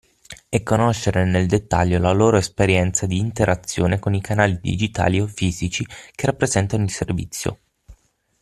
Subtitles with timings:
[0.49, 5.85] E conoscere nel dettaglio la loro esperienza di interazione con i canali digitali o fisici
[5.85, 7.59] che rappresentano il servizio.